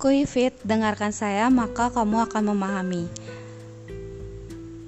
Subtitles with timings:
[0.00, 3.04] Kuifit, dengarkan saya maka kamu akan memahami.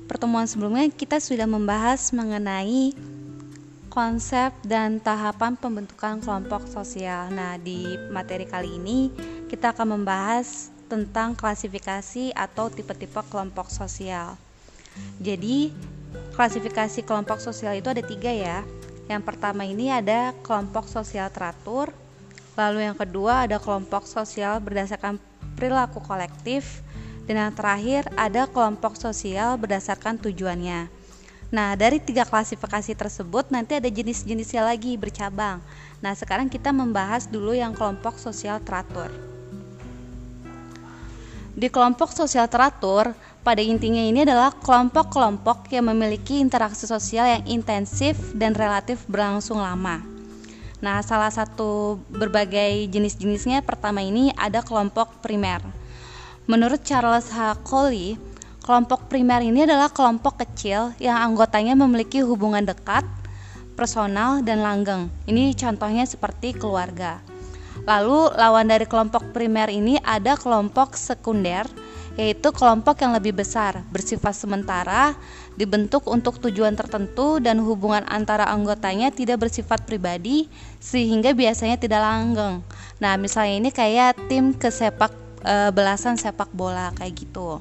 [0.09, 2.97] Pertemuan sebelumnya kita sudah membahas mengenai
[3.93, 7.29] konsep dan tahapan pembentukan kelompok sosial.
[7.29, 9.13] Nah, di materi kali ini
[9.53, 14.41] kita akan membahas tentang klasifikasi atau tipe-tipe kelompok sosial.
[15.21, 15.77] Jadi,
[16.33, 18.65] klasifikasi kelompok sosial itu ada tiga ya.
[19.13, 21.93] Yang pertama ini ada kelompok sosial teratur,
[22.53, 25.17] Lalu yang kedua ada kelompok sosial berdasarkan
[25.57, 26.85] perilaku kolektif
[27.25, 30.91] dan yang terakhir ada kelompok sosial berdasarkan tujuannya.
[31.53, 35.61] Nah, dari tiga klasifikasi tersebut nanti ada jenis-jenisnya lagi bercabang.
[36.01, 39.13] Nah, sekarang kita membahas dulu yang kelompok sosial teratur.
[41.53, 43.13] Di kelompok sosial teratur,
[43.45, 50.12] pada intinya ini adalah kelompok-kelompok yang memiliki interaksi sosial yang intensif dan relatif berlangsung lama.
[50.83, 55.63] Nah, salah satu berbagai jenis-jenisnya pertama ini ada kelompok primer.
[56.51, 57.63] Menurut Charles H.
[57.63, 58.19] Coley,
[58.67, 63.07] kelompok primer ini adalah kelompok kecil yang anggotanya memiliki hubungan dekat,
[63.79, 65.07] personal, dan langgeng.
[65.31, 67.23] Ini contohnya seperti keluarga.
[67.87, 71.71] Lalu lawan dari kelompok primer ini ada kelompok sekunder
[72.13, 75.17] yaitu kelompok yang lebih besar, bersifat sementara,
[75.57, 80.49] dibentuk untuk tujuan tertentu dan hubungan antara anggotanya tidak bersifat pribadi
[80.81, 82.65] sehingga biasanya tidak langgeng.
[82.99, 85.13] Nah, misalnya ini kayak tim kesepak
[85.45, 87.61] e, belasan sepak bola kayak gitu.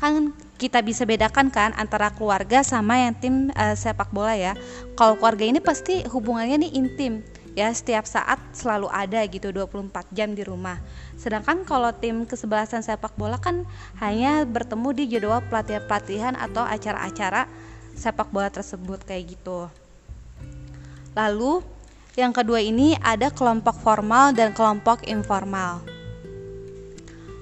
[0.00, 4.56] Kan kita bisa bedakan kan antara keluarga sama yang tim e, sepak bola ya.
[4.96, 7.20] Kalau keluarga ini pasti hubungannya nih intim
[7.56, 10.76] ya setiap saat selalu ada gitu 24 jam di rumah.
[11.16, 13.64] Sedangkan kalau tim kesebelasan sepak bola kan
[13.96, 17.48] hanya bertemu di jadwal pelatihan-pelatihan atau acara-acara
[17.96, 19.72] sepak bola tersebut kayak gitu.
[21.16, 21.64] Lalu
[22.12, 25.80] yang kedua ini ada kelompok formal dan kelompok informal.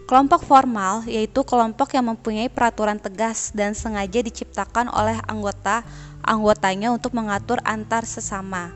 [0.07, 5.83] Kelompok formal yaitu kelompok yang mempunyai peraturan tegas dan sengaja diciptakan oleh anggota
[6.23, 8.71] anggotanya untuk mengatur antar sesama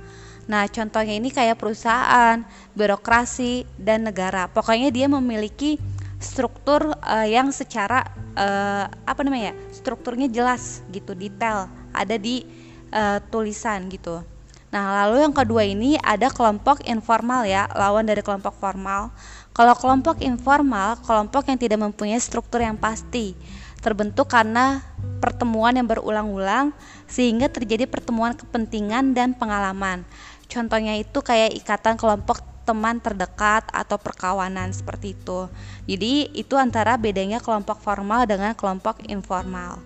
[0.49, 2.41] Nah, contohnya ini kayak perusahaan,
[2.73, 4.49] birokrasi, dan negara.
[4.49, 5.77] Pokoknya dia memiliki
[6.19, 8.03] struktur uh, yang secara
[8.35, 9.55] uh, apa namanya?
[9.71, 12.43] strukturnya jelas gitu, detail, ada di
[12.91, 14.25] uh, tulisan gitu.
[14.69, 19.13] Nah, lalu yang kedua ini ada kelompok informal ya, lawan dari kelompok formal.
[19.57, 23.33] Kalau kelompok informal, kelompok yang tidak mempunyai struktur yang pasti,
[23.81, 24.85] terbentuk karena
[25.19, 26.75] pertemuan yang berulang-ulang
[27.09, 30.05] sehingga terjadi pertemuan kepentingan dan pengalaman.
[30.49, 35.49] Contohnya itu kayak ikatan kelompok teman terdekat atau perkawanan seperti itu.
[35.89, 39.81] Jadi itu antara bedanya kelompok formal dengan kelompok informal.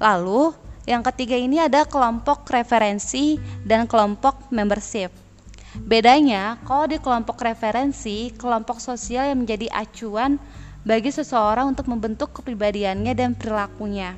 [0.00, 5.12] Lalu yang ketiga ini ada kelompok referensi dan kelompok membership.
[5.74, 10.38] Bedanya, kalau di kelompok referensi, kelompok sosial yang menjadi acuan
[10.84, 14.14] bagi seseorang untuk membentuk kepribadiannya dan perilakunya.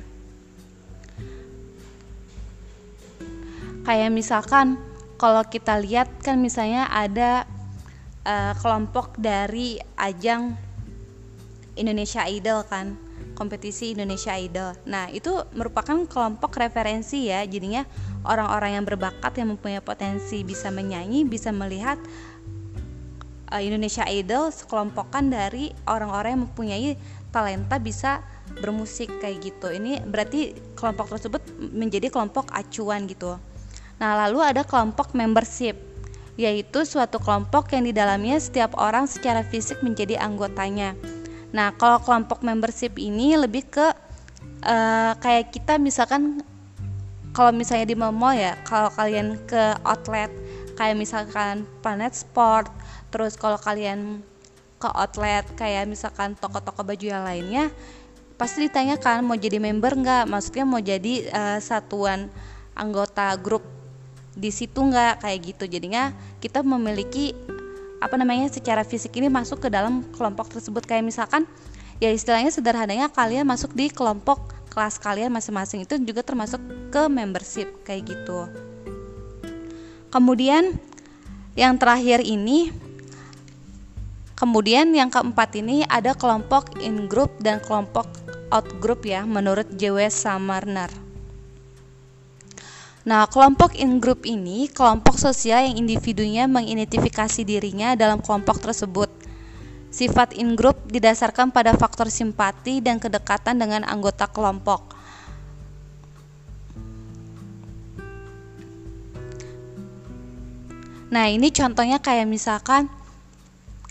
[3.87, 4.75] Kayak misalkan
[5.17, 7.49] kalau kita lihat kan misalnya ada
[8.23, 10.53] uh, kelompok dari ajang
[11.77, 12.97] Indonesia Idol kan
[13.37, 14.73] kompetisi Indonesia Idol.
[14.89, 17.45] Nah, itu merupakan kelompok referensi ya.
[17.45, 17.85] Jadinya
[18.25, 22.01] orang-orang yang berbakat yang mempunyai potensi bisa menyanyi, bisa melihat
[23.53, 26.89] uh, Indonesia Idol sekelompokan dari orang-orang yang mempunyai
[27.29, 28.25] talenta bisa
[28.57, 29.69] bermusik kayak gitu.
[29.69, 31.41] Ini berarti kelompok tersebut
[31.73, 33.37] menjadi kelompok acuan gitu.
[33.97, 35.73] Nah, lalu ada kelompok membership,
[36.37, 40.93] yaitu suatu kelompok yang di dalamnya setiap orang secara fisik menjadi anggotanya.
[41.49, 43.87] Nah, kalau kelompok membership ini lebih ke
[44.61, 46.45] uh, kayak kita misalkan
[47.33, 50.29] kalau misalnya di mall ya, kalau kalian ke outlet
[50.77, 52.69] kayak misalkan Planet Sport,
[53.09, 54.21] terus kalau kalian
[54.77, 57.73] ke outlet kayak misalkan toko-toko baju yang lainnya,
[58.37, 60.25] pasti ditanyakan mau jadi member nggak?
[60.29, 62.29] Maksudnya mau jadi uh, satuan
[62.77, 63.76] anggota grup
[64.37, 65.65] di situ nggak kayak gitu.
[65.65, 67.33] Jadinya kita memiliki
[67.97, 70.85] apa namanya secara fisik ini masuk ke dalam kelompok tersebut.
[70.85, 71.49] Kayak misalkan
[71.97, 76.61] ya istilahnya sederhananya kalian masuk di kelompok kelas kalian masing-masing itu juga termasuk
[76.93, 78.45] ke membership kayak gitu.
[80.13, 80.77] Kemudian
[81.57, 82.69] yang terakhir ini
[84.37, 88.05] kemudian yang keempat ini ada kelompok in group dan kelompok
[88.53, 90.13] out group ya menurut J.W.
[90.13, 91.06] Samarner
[93.07, 99.07] Nah, kelompok in group ini kelompok sosial yang individunya mengidentifikasi dirinya dalam kelompok tersebut.
[99.87, 104.91] Sifat in group didasarkan pada faktor simpati dan kedekatan dengan anggota kelompok.
[111.07, 112.91] Nah, ini contohnya kayak misalkan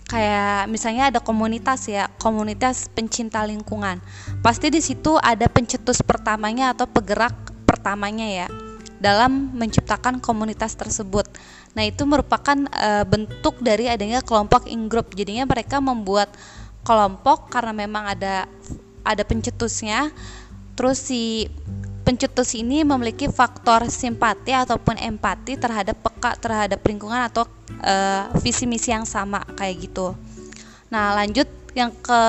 [0.05, 3.99] kayak misalnya ada komunitas ya komunitas pencinta lingkungan
[4.39, 7.35] pasti di situ ada pencetus pertamanya atau penggerak
[7.67, 8.47] pertamanya ya
[8.97, 11.29] dalam menciptakan komunitas tersebut.
[11.77, 15.13] Nah, itu merupakan e, bentuk dari adanya kelompok in group.
[15.13, 16.33] Jadinya mereka membuat
[16.81, 18.49] kelompok karena memang ada
[19.05, 20.09] ada pencetusnya.
[20.73, 21.45] Terus si
[22.01, 27.45] pencetus ini memiliki faktor simpati ataupun empati terhadap peka terhadap lingkungan atau
[27.81, 27.95] e,
[28.41, 30.17] visi misi yang sama kayak gitu.
[30.89, 31.45] Nah, lanjut
[31.77, 32.21] yang ke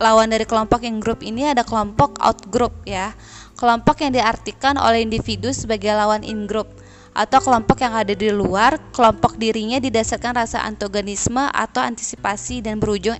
[0.00, 3.16] lawan dari kelompok in group ini ada kelompok out group ya
[3.56, 6.68] kelompok yang diartikan oleh individu sebagai lawan in-group
[7.16, 13.16] atau kelompok yang ada di luar, kelompok dirinya didasarkan rasa antagonisme atau antisipasi dan berujung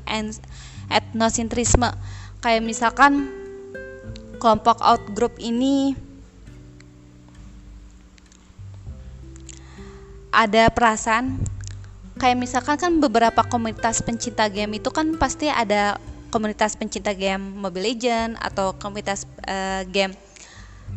[0.92, 1.88] etnosentrisme.
[2.44, 3.32] Kayak misalkan
[4.36, 5.96] kelompok out group ini
[10.28, 11.40] ada perasaan
[12.20, 15.96] kayak misalkan kan beberapa komunitas pencinta game itu kan pasti ada
[16.28, 20.12] komunitas pencinta game Mobile Legend atau komunitas uh, game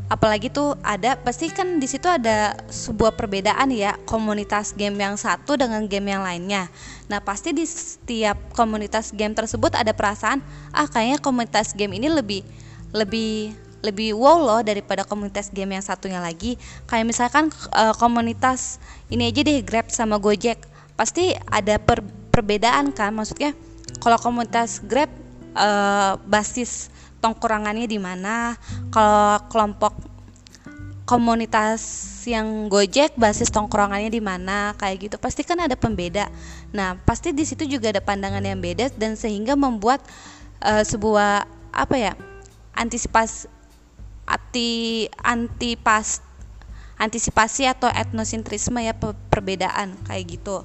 [0.10, 5.54] apalagi tuh ada pasti kan di situ ada sebuah perbedaan ya komunitas game yang satu
[5.54, 6.66] dengan game yang lainnya.
[7.06, 10.42] Nah pasti di setiap komunitas game tersebut ada perasaan
[10.74, 12.42] ah kayaknya komunitas game ini lebih
[12.90, 13.54] lebih
[13.86, 16.58] lebih wow loh daripada komunitas game yang satunya lagi.
[16.90, 18.82] Kayak misalkan uh, komunitas
[19.14, 20.58] ini aja deh Grab sama Gojek
[21.00, 22.04] pasti ada per,
[22.34, 23.56] perbedaan kan maksudnya
[24.04, 25.08] kalau komunitas Grab
[25.56, 28.56] uh, basis tongkrongannya di mana.
[28.92, 29.94] Kalau kelompok
[31.10, 31.82] komunitas
[32.30, 35.16] yang Gojek basis tongkrongannya di mana kayak gitu.
[35.18, 36.30] Pasti kan ada pembeda.
[36.70, 40.06] Nah pasti di situ juga ada pandangan yang beda dan sehingga membuat
[40.62, 42.14] uh, sebuah apa ya
[42.78, 43.50] antisipasi
[44.30, 46.22] anti antipas
[47.02, 48.94] antisipasi atau etnosentrisme ya
[49.34, 50.62] perbedaan kayak gitu.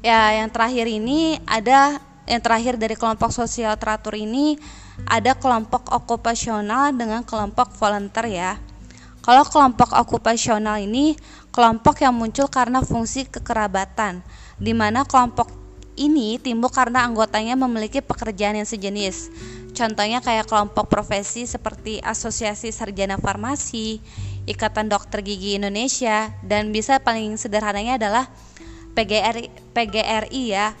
[0.00, 4.58] Ya yang terakhir ini ada yang terakhir dari kelompok sosial teratur ini
[5.06, 8.52] ada kelompok okupasional dengan kelompok volunteer ya.
[9.22, 11.18] Kalau kelompok okupasional ini
[11.50, 14.22] kelompok yang muncul karena fungsi kekerabatan,
[14.58, 15.50] di mana kelompok
[15.96, 19.32] ini timbul karena anggotanya memiliki pekerjaan yang sejenis.
[19.76, 24.00] Contohnya kayak kelompok profesi seperti Asosiasi Sarjana Farmasi,
[24.48, 28.24] Ikatan Dokter Gigi Indonesia, dan bisa paling sederhananya adalah
[28.96, 30.72] PGRI, PGRI ya,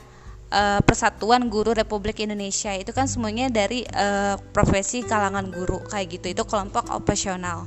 [0.52, 6.26] uh, Persatuan Guru Republik Indonesia itu kan semuanya dari uh, profesi kalangan guru kayak gitu
[6.34, 7.66] itu kelompok operasional.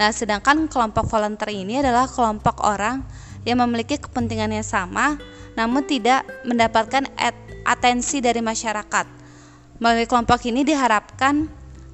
[0.00, 3.04] Nah, sedangkan kelompok volunteer ini adalah kelompok orang
[3.44, 5.20] yang memiliki kepentingan yang sama
[5.58, 7.10] namun tidak mendapatkan
[7.66, 9.06] atensi dari masyarakat.
[9.80, 11.48] Melalui kelompok ini diharapkan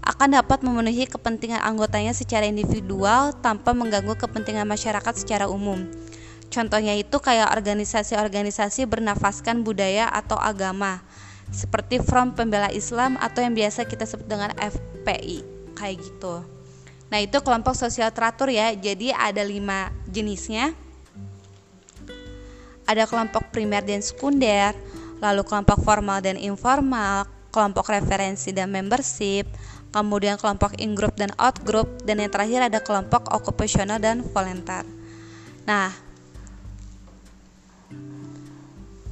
[0.07, 5.83] akan dapat memenuhi kepentingan anggotanya secara individual tanpa mengganggu kepentingan masyarakat secara umum.
[6.57, 11.05] Contohnya itu kayak organisasi-organisasi bernafaskan budaya atau agama
[11.53, 15.45] seperti Front Pembela Islam atau yang biasa kita sebut dengan FPI
[15.77, 16.41] kayak gitu.
[17.13, 18.73] Nah itu kelompok sosial teratur ya.
[18.73, 20.73] Jadi ada lima jenisnya.
[22.89, 24.73] Ada kelompok primer dan sekunder,
[25.21, 29.45] lalu kelompok formal dan informal, kelompok referensi dan membership,
[29.91, 34.87] kemudian kelompok in-group dan out-group, dan yang terakhir ada kelompok okupasional dan volunteer.
[35.67, 36.06] Nah,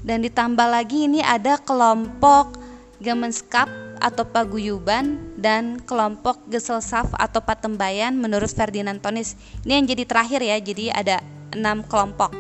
[0.04, 2.61] dan ditambah lagi ini ada kelompok
[3.02, 3.68] Gemenskap
[4.00, 9.37] atau paguyuban dan kelompok Geselsaf atau patembayan menurut Ferdinand Tonis.
[9.64, 11.16] Ini yang jadi terakhir ya, jadi ada
[11.52, 12.32] enam kelompok,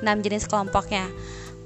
[0.00, 1.06] enam jenis kelompoknya.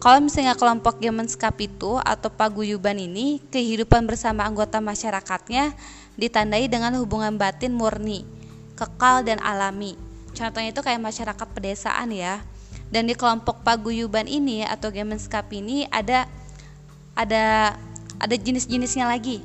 [0.01, 5.73] Kalau misalnya kelompok Gemenskap itu atau paguyuban ini, kehidupan bersama anggota masyarakatnya
[6.17, 8.27] ditandai dengan hubungan batin murni,
[8.77, 9.97] kekal dan alami.
[10.37, 12.41] Contohnya itu kayak masyarakat pedesaan ya
[12.91, 16.27] dan di kelompok paguyuban ini atau Gemenskap ini ada
[17.15, 17.75] ada
[18.19, 19.41] ada jenis-jenisnya lagi.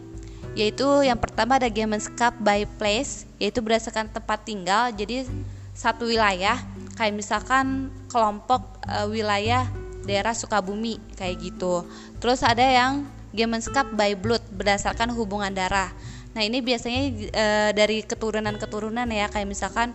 [0.58, 5.30] Yaitu yang pertama ada Gemenskap by place yaitu berdasarkan tempat tinggal jadi
[5.76, 6.58] satu wilayah
[6.96, 9.68] kayak misalkan kelompok e, wilayah
[10.08, 11.86] daerah Sukabumi kayak gitu.
[12.18, 15.92] Terus ada yang Gemenskap by blood berdasarkan hubungan darah.
[16.32, 19.92] Nah ini biasanya e, dari keturunan-keturunan ya kayak misalkan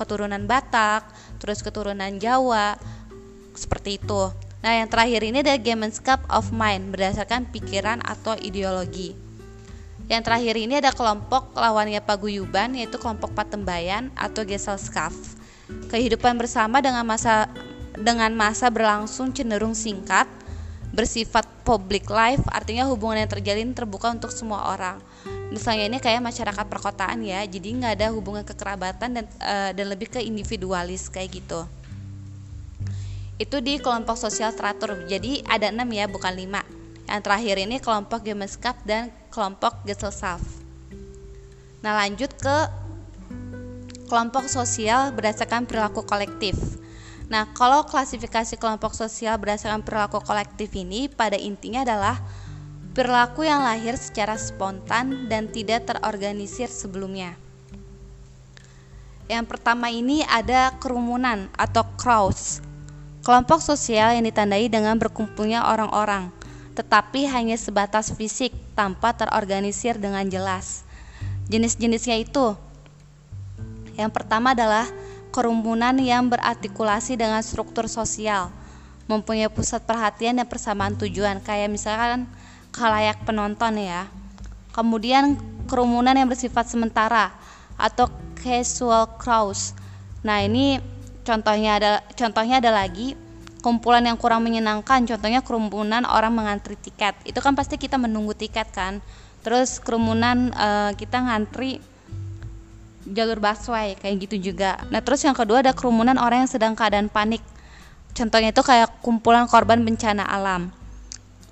[0.00, 2.80] keturunan Batak, terus keturunan Jawa,
[3.52, 4.32] seperti itu.
[4.64, 9.12] Nah, yang terakhir ini adalah Gamenscape of Mind berdasarkan pikiran atau ideologi.
[10.10, 15.38] Yang terakhir ini ada kelompok lawannya paguyuban yaitu kelompok patembayan atau Gesellschaft.
[15.86, 17.46] Kehidupan bersama dengan masa
[17.94, 20.26] dengan masa berlangsung cenderung singkat,
[20.90, 24.98] bersifat public life, artinya hubungan yang terjalin terbuka untuk semua orang.
[25.50, 30.10] Misalnya ini kayak masyarakat perkotaan ya jadi nggak ada hubungan kekerabatan dan uh, dan lebih
[30.10, 31.66] ke individualis kayak gitu.
[33.40, 36.62] Itu di kelompok sosial teratur jadi ada enam ya bukan lima.
[37.10, 40.60] Yang terakhir ini kelompok Gemeinskap dan kelompok Gesellschaft
[41.80, 42.56] nah lanjut ke
[44.12, 46.79] kelompok sosial berdasarkan perilaku kolektif
[47.30, 52.18] nah kalau klasifikasi kelompok sosial berdasarkan perilaku kolektif ini pada intinya adalah
[52.90, 57.38] perilaku yang lahir secara spontan dan tidak terorganisir sebelumnya
[59.30, 62.66] yang pertama ini ada kerumunan atau crowds
[63.20, 66.32] Kelompok sosial yang ditandai dengan berkumpulnya orang-orang,
[66.72, 70.88] tetapi hanya sebatas fisik tanpa terorganisir dengan jelas.
[71.52, 72.56] Jenis-jenisnya itu
[74.00, 74.88] yang pertama adalah
[75.30, 78.50] kerumunan yang berartikulasi dengan struktur sosial,
[79.06, 82.26] mempunyai pusat perhatian dan persamaan tujuan, kayak misalkan
[82.74, 84.06] kalayak penonton ya.
[84.70, 87.34] Kemudian kerumunan yang bersifat sementara
[87.74, 88.06] atau
[88.38, 89.74] casual crowds.
[90.22, 90.78] Nah, ini
[91.20, 93.12] Contohnya ada contohnya ada lagi
[93.60, 97.12] kumpulan yang kurang menyenangkan, contohnya kerumunan orang mengantri tiket.
[97.28, 99.04] Itu kan pasti kita menunggu tiket kan.
[99.44, 101.78] Terus kerumunan uh, kita ngantri
[103.08, 104.76] jalur busway kayak gitu juga.
[104.92, 107.40] Nah, terus yang kedua ada kerumunan orang yang sedang keadaan panik.
[108.12, 110.68] Contohnya itu kayak kumpulan korban bencana alam.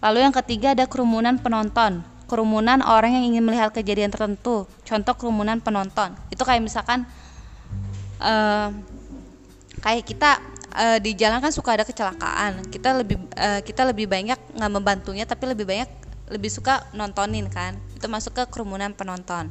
[0.05, 2.05] Lalu yang ketiga ada kerumunan penonton.
[2.28, 4.69] Kerumunan orang yang ingin melihat kejadian tertentu.
[4.85, 6.12] Contoh kerumunan penonton.
[6.28, 7.09] Itu kayak misalkan
[8.21, 8.69] uh,
[9.81, 10.31] kayak kita
[10.75, 15.25] uh, di jalan kan suka ada kecelakaan kita lebih uh, kita lebih banyak nggak membantunya
[15.25, 15.90] tapi lebih banyak
[16.28, 19.49] lebih suka nontonin kan itu masuk ke kerumunan penonton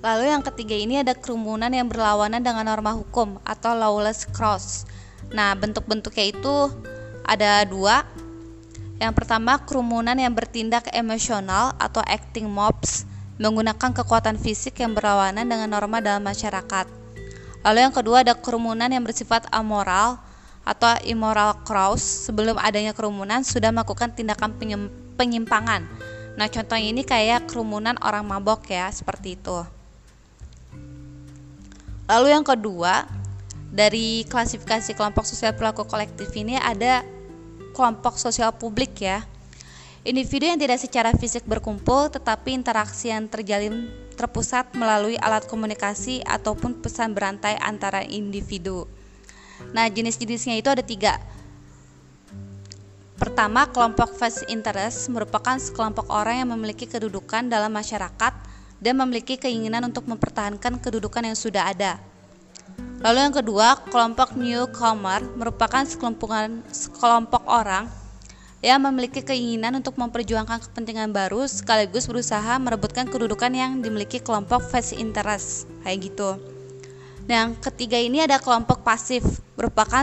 [0.00, 4.88] lalu yang ketiga ini ada kerumunan yang berlawanan dengan norma hukum atau lawless cross
[5.32, 6.56] nah bentuk-bentuknya itu
[7.26, 8.06] ada dua
[8.98, 13.06] yang pertama kerumunan yang bertindak emosional atau acting mobs
[13.38, 16.98] menggunakan kekuatan fisik yang berlawanan dengan norma dalam masyarakat
[17.66, 20.16] Lalu yang kedua ada kerumunan yang bersifat amoral
[20.62, 24.54] atau immoral crowds sebelum adanya kerumunan sudah melakukan tindakan
[25.16, 25.84] penyimpangan.
[26.38, 29.77] Nah, contohnya ini kayak kerumunan orang mabok ya, seperti itu.
[32.08, 33.04] Lalu yang kedua,
[33.68, 37.04] dari klasifikasi kelompok sosial perilaku kolektif ini ada
[37.76, 39.20] kelompok sosial publik ya.
[40.08, 46.80] Individu yang tidak secara fisik berkumpul tetapi interaksi yang terjalin terpusat melalui alat komunikasi ataupun
[46.80, 48.88] pesan berantai antara individu.
[49.76, 51.20] Nah, jenis-jenisnya itu ada tiga.
[53.20, 58.47] Pertama, kelompok face interest merupakan sekelompok orang yang memiliki kedudukan dalam masyarakat
[58.78, 61.98] dan memiliki keinginan untuk mempertahankan kedudukan yang sudah ada.
[62.98, 67.86] Lalu yang kedua, kelompok newcomer merupakan sekelompok orang
[68.58, 74.98] yang memiliki keinginan untuk memperjuangkan kepentingan baru sekaligus berusaha merebutkan kedudukan yang dimiliki kelompok face
[74.98, 76.42] interest kayak gitu.
[77.30, 79.22] Yang ketiga ini ada kelompok pasif,
[79.54, 80.02] merupakan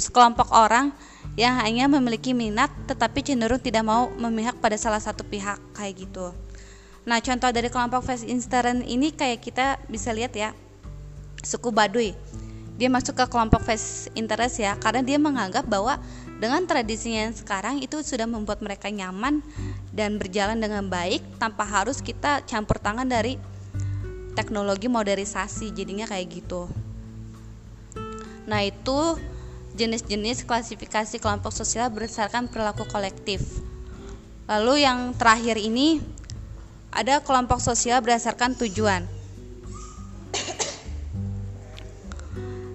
[0.00, 0.96] sekelompok orang
[1.36, 6.32] yang hanya memiliki minat tetapi cenderung tidak mau memihak pada salah satu pihak kayak gitu.
[7.04, 10.56] Nah, contoh dari kelompok face interest ini kayak kita bisa lihat ya.
[11.44, 12.16] Suku Baduy.
[12.74, 16.00] Dia masuk ke kelompok face interest ya karena dia menganggap bahwa
[16.42, 19.44] dengan tradisinya yang sekarang itu sudah membuat mereka nyaman
[19.94, 23.38] dan berjalan dengan baik tanpa harus kita campur tangan dari
[24.34, 26.66] teknologi modernisasi jadinya kayak gitu.
[28.50, 29.16] Nah, itu
[29.78, 33.62] jenis-jenis klasifikasi kelompok sosial berdasarkan perilaku kolektif.
[34.50, 36.02] Lalu yang terakhir ini
[36.94, 39.02] ada kelompok sosial berdasarkan tujuan.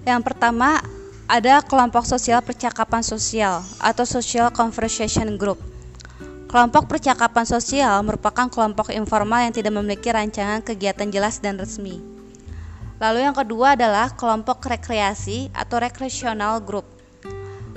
[0.03, 0.83] Yang pertama
[1.29, 5.61] ada kelompok sosial percakapan sosial atau social conversation group.
[6.49, 12.01] Kelompok percakapan sosial merupakan kelompok informal yang tidak memiliki rancangan kegiatan jelas dan resmi.
[12.97, 16.89] Lalu yang kedua adalah kelompok rekreasi atau recreational group.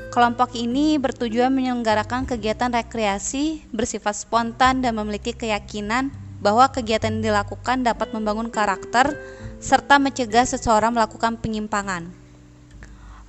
[0.09, 6.09] Kelompok ini bertujuan menyelenggarakan kegiatan rekreasi bersifat spontan dan memiliki keyakinan
[6.43, 9.15] bahwa kegiatan yang dilakukan dapat membangun karakter
[9.63, 12.11] serta mencegah seseorang melakukan penyimpangan.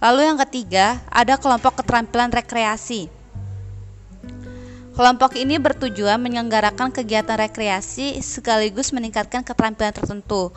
[0.02, 3.08] Lalu yang ketiga, ada kelompok keterampilan rekreasi.
[4.94, 10.54] Kelompok ini bertujuan menyelenggarakan kegiatan rekreasi sekaligus meningkatkan keterampilan tertentu.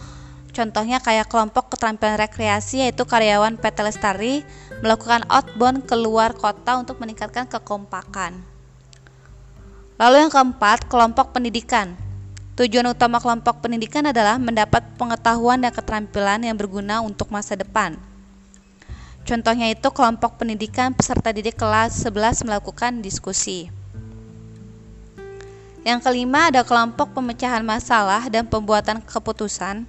[0.52, 4.34] Contohnya kayak kelompok keterampilan rekreasi yaitu karyawan PT Lestari
[4.80, 8.40] melakukan outbound keluar kota untuk meningkatkan kekompakan.
[9.96, 12.05] Lalu yang keempat, kelompok pendidikan.
[12.56, 18.00] Tujuan utama kelompok pendidikan adalah mendapat pengetahuan dan keterampilan yang berguna untuk masa depan.
[19.28, 23.68] Contohnya itu kelompok pendidikan peserta didik kelas 11 melakukan diskusi.
[25.84, 29.84] Yang kelima ada kelompok pemecahan masalah dan pembuatan keputusan.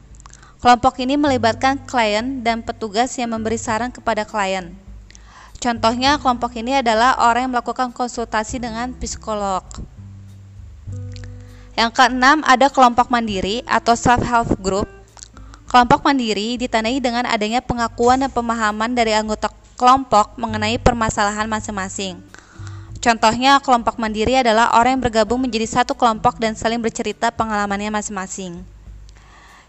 [0.60, 4.76] Kelompok ini melibatkan klien dan petugas yang memberi saran kepada klien.
[5.64, 9.64] Contohnya, kelompok ini adalah orang yang melakukan konsultasi dengan psikolog.
[11.78, 14.90] Yang keenam, ada kelompok mandiri atau self-help group.
[15.70, 22.18] Kelompok mandiri ditandai dengan adanya pengakuan dan pemahaman dari anggota kelompok mengenai permasalahan masing-masing.
[22.98, 28.58] Contohnya, kelompok mandiri adalah orang yang bergabung menjadi satu kelompok dan saling bercerita pengalamannya masing-masing.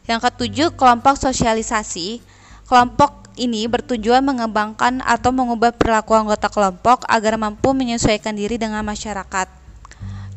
[0.09, 2.25] Yang ketujuh, kelompok sosialisasi.
[2.65, 9.58] Kelompok ini bertujuan mengembangkan atau mengubah perilaku anggota kelompok agar mampu menyesuaikan diri dengan masyarakat.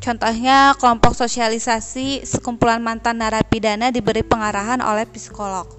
[0.02, 5.70] Contohnya, kelompok sosialisasi sekumpulan mantan narapidana diberi pengarahan oleh psikolog.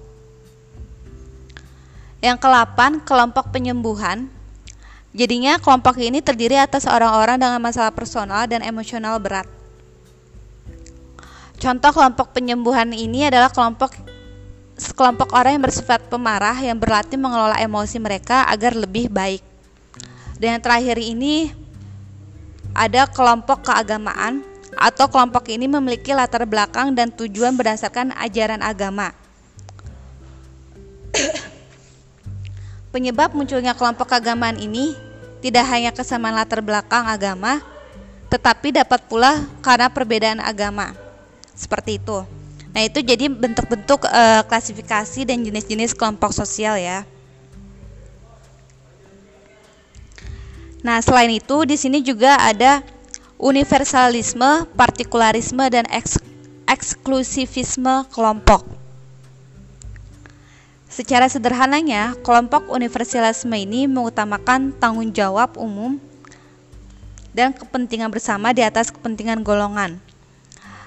[2.24, 4.32] Yang kelapan, kelompok penyembuhan.
[5.12, 9.44] Jadinya kelompok ini terdiri atas orang-orang dengan masalah personal dan emosional berat.
[11.60, 13.92] Contoh kelompok penyembuhan ini adalah kelompok
[14.74, 19.44] sekelompok orang yang bersifat pemarah yang berlatih mengelola emosi mereka agar lebih baik.
[20.40, 21.63] Dan yang terakhir ini
[22.74, 24.42] ada kelompok keagamaan
[24.74, 29.14] atau kelompok ini memiliki latar belakang dan tujuan berdasarkan ajaran agama.
[32.92, 34.98] Penyebab munculnya kelompok keagamaan ini
[35.38, 37.62] tidak hanya kesamaan latar belakang agama,
[38.30, 40.90] tetapi dapat pula karena perbedaan agama
[41.54, 42.26] seperti itu.
[42.74, 47.06] Nah, itu jadi bentuk-bentuk uh, klasifikasi dan jenis-jenis kelompok sosial ya.
[50.84, 52.84] Nah, selain itu di sini juga ada
[53.40, 56.20] universalisme, partikularisme dan eks
[56.68, 58.68] eksklusivisme kelompok.
[60.92, 65.96] Secara sederhananya, kelompok universalisme ini mengutamakan tanggung jawab umum
[67.32, 69.96] dan kepentingan bersama di atas kepentingan golongan.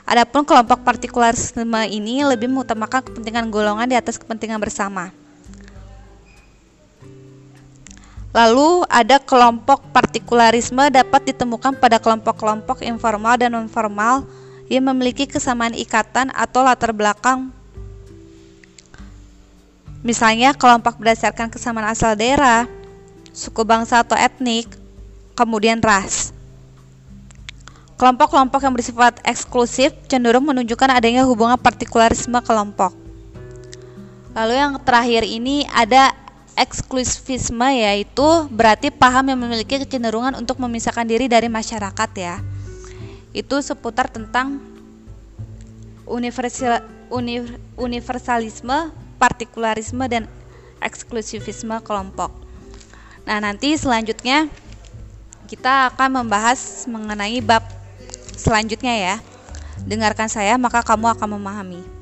[0.08, 5.12] Adapun kelompok partikularisme ini lebih mengutamakan kepentingan golongan di atas kepentingan bersama.
[8.36, 14.28] Lalu ada kelompok partikularisme dapat ditemukan pada kelompok-kelompok informal dan non-formal
[14.68, 17.50] yang memiliki kesamaan ikatan atau latar belakang.
[20.04, 22.68] Misalnya kelompok berdasarkan kesamaan asal daerah,
[23.32, 24.70] suku bangsa atau etnik,
[25.34, 26.36] kemudian ras.
[27.98, 32.94] Kelompok-kelompok yang bersifat eksklusif cenderung menunjukkan adanya hubungan partikularisme kelompok.
[34.38, 36.14] Lalu yang terakhir ini ada
[36.58, 42.42] eksklusivisme yaitu berarti paham yang memiliki kecenderungan untuk memisahkan diri dari masyarakat ya.
[43.30, 44.58] Itu seputar tentang
[46.10, 46.82] universal,
[47.78, 48.90] universalisme,
[49.22, 50.26] partikularisme dan
[50.82, 52.34] eksklusivisme kelompok.
[53.30, 54.50] Nah, nanti selanjutnya
[55.46, 57.62] kita akan membahas mengenai bab
[58.34, 59.16] selanjutnya ya.
[59.86, 61.97] Dengarkan saya maka kamu akan memahami.